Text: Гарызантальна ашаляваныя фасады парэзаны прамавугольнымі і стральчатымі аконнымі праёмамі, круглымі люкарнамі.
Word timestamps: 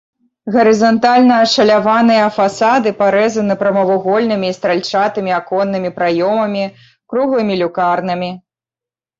Гарызантальна 0.53 1.35
ашаляваныя 1.47 2.23
фасады 2.37 2.89
парэзаны 3.01 3.57
прамавугольнымі 3.61 4.49
і 4.53 4.55
стральчатымі 4.59 5.31
аконнымі 5.41 5.89
праёмамі, 5.99 6.65
круглымі 7.15 7.53
люкарнамі. 7.65 8.31